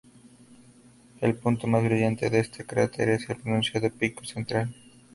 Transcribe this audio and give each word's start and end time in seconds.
El 1.19 1.35
punto 1.35 1.67
más 1.67 1.83
brillante 1.83 2.31
de 2.31 2.39
este 2.39 2.65
cráter 2.65 3.09
es 3.09 3.29
el 3.29 3.35
pronunciado 3.37 3.91
pico 3.91 4.25
central. 4.25 4.73